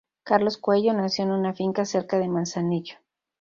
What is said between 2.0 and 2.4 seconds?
de